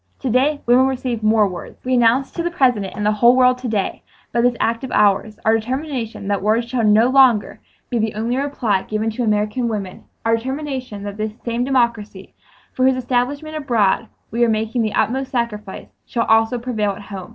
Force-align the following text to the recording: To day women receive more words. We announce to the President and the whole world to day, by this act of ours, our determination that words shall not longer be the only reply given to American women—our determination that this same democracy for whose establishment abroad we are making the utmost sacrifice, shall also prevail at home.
To 0.21 0.31
day 0.31 0.61
women 0.65 0.87
receive 0.87 1.21
more 1.21 1.47
words. 1.47 1.77
We 1.85 1.93
announce 1.93 2.31
to 2.31 2.41
the 2.41 2.49
President 2.49 2.95
and 2.97 3.05
the 3.05 3.11
whole 3.11 3.35
world 3.35 3.59
to 3.59 3.67
day, 3.67 4.01
by 4.31 4.41
this 4.41 4.55
act 4.59 4.83
of 4.83 4.91
ours, 4.91 5.37
our 5.45 5.53
determination 5.55 6.27
that 6.27 6.41
words 6.41 6.67
shall 6.67 6.83
not 6.83 7.13
longer 7.13 7.59
be 7.91 7.99
the 7.99 8.15
only 8.15 8.35
reply 8.35 8.81
given 8.81 9.11
to 9.11 9.23
American 9.23 9.67
women—our 9.67 10.37
determination 10.37 11.03
that 11.03 11.17
this 11.17 11.33
same 11.45 11.63
democracy 11.63 12.33
for 12.73 12.85
whose 12.85 12.95
establishment 12.97 13.55
abroad 13.55 14.07
we 14.31 14.43
are 14.43 14.49
making 14.49 14.81
the 14.81 14.93
utmost 14.95 15.29
sacrifice, 15.29 15.89
shall 16.07 16.25
also 16.25 16.57
prevail 16.57 16.93
at 16.93 17.01
home. 17.03 17.29